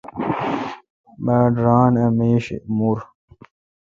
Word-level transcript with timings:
باڑ 1.25 1.49
ران 1.63 1.93
اہ 2.01 2.07
میش 2.17 2.45
مور۔ 2.75 2.99